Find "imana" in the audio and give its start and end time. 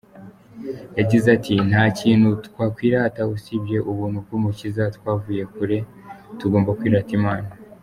7.21-7.49